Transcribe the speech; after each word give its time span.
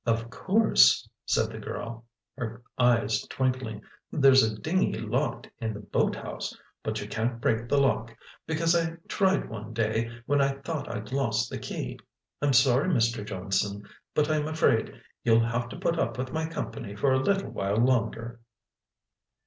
"Of 0.03 0.31
course," 0.31 1.07
said 1.27 1.51
the 1.51 1.59
girl, 1.59 2.05
her 2.35 2.63
eyes 2.75 3.21
twinkling, 3.27 3.83
"there's 4.11 4.41
a 4.41 4.59
dinghy 4.59 4.93
locked 4.97 5.47
in 5.59 5.75
the 5.75 5.79
boat 5.79 6.15
house! 6.15 6.57
But 6.81 6.99
you 6.99 7.07
can't 7.07 7.39
break 7.39 7.69
the 7.69 7.77
lock, 7.77 8.11
because 8.47 8.75
I 8.75 8.95
tried 9.07 9.47
one 9.47 9.73
day 9.73 10.09
when 10.25 10.41
I 10.41 10.53
thought 10.55 10.89
I'd 10.89 11.11
lost 11.11 11.51
the 11.51 11.59
key. 11.59 11.99
I'm 12.41 12.53
sorry, 12.53 12.89
Mr. 12.89 13.23
Johnson, 13.23 13.87
but 14.15 14.27
I'm 14.31 14.47
afraid 14.47 14.91
you'll 15.23 15.45
have 15.45 15.69
to 15.69 15.77
put 15.77 15.99
up 15.99 16.17
with 16.17 16.33
my 16.33 16.47
company 16.47 16.95
for 16.95 17.11
a 17.13 17.21
little 17.21 17.51
while 17.51 17.77
longer." 17.77 18.39